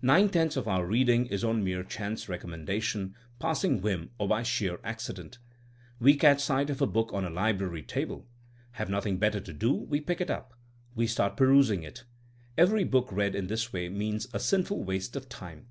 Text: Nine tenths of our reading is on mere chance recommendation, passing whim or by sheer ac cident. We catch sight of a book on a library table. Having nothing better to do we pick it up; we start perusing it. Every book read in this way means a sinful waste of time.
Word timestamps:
Nine 0.00 0.30
tenths 0.30 0.56
of 0.56 0.66
our 0.66 0.86
reading 0.86 1.26
is 1.26 1.44
on 1.44 1.62
mere 1.62 1.84
chance 1.84 2.26
recommendation, 2.26 3.14
passing 3.38 3.82
whim 3.82 4.08
or 4.16 4.26
by 4.26 4.42
sheer 4.42 4.78
ac 4.82 5.12
cident. 5.12 5.36
We 6.00 6.16
catch 6.16 6.40
sight 6.40 6.70
of 6.70 6.80
a 6.80 6.86
book 6.86 7.12
on 7.12 7.22
a 7.26 7.28
library 7.28 7.82
table. 7.82 8.26
Having 8.70 8.92
nothing 8.92 9.16
better 9.18 9.40
to 9.40 9.52
do 9.52 9.74
we 9.74 10.00
pick 10.00 10.22
it 10.22 10.30
up; 10.30 10.54
we 10.94 11.06
start 11.06 11.36
perusing 11.36 11.82
it. 11.82 12.04
Every 12.56 12.84
book 12.84 13.12
read 13.12 13.34
in 13.34 13.48
this 13.48 13.70
way 13.70 13.90
means 13.90 14.26
a 14.32 14.40
sinful 14.40 14.84
waste 14.84 15.16
of 15.16 15.28
time. 15.28 15.66